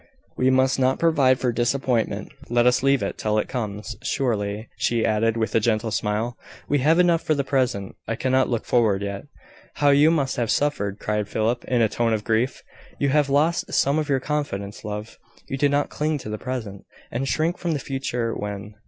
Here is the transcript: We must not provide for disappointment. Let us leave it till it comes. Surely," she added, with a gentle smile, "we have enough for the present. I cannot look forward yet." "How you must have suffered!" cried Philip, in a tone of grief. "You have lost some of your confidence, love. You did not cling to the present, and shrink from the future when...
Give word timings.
We 0.35 0.49
must 0.49 0.79
not 0.79 0.97
provide 0.97 1.39
for 1.39 1.51
disappointment. 1.51 2.31
Let 2.49 2.65
us 2.65 2.81
leave 2.81 3.03
it 3.03 3.19
till 3.19 3.37
it 3.37 3.47
comes. 3.47 3.95
Surely," 4.01 4.67
she 4.75 5.05
added, 5.05 5.37
with 5.37 5.53
a 5.53 5.59
gentle 5.59 5.91
smile, 5.91 6.35
"we 6.67 6.79
have 6.79 6.97
enough 6.97 7.21
for 7.21 7.35
the 7.35 7.43
present. 7.43 7.95
I 8.07 8.15
cannot 8.15 8.49
look 8.49 8.65
forward 8.65 9.03
yet." 9.03 9.25
"How 9.75 9.89
you 9.91 10.09
must 10.09 10.37
have 10.37 10.49
suffered!" 10.49 10.97
cried 10.97 11.27
Philip, 11.29 11.65
in 11.65 11.83
a 11.83 11.87
tone 11.87 12.13
of 12.13 12.23
grief. 12.23 12.63
"You 12.97 13.09
have 13.09 13.29
lost 13.29 13.75
some 13.75 13.99
of 13.99 14.09
your 14.09 14.19
confidence, 14.19 14.83
love. 14.83 15.19
You 15.47 15.55
did 15.59 15.69
not 15.69 15.91
cling 15.91 16.17
to 16.17 16.29
the 16.29 16.39
present, 16.39 16.83
and 17.11 17.27
shrink 17.27 17.59
from 17.59 17.73
the 17.73 17.77
future 17.77 18.33
when... 18.33 18.73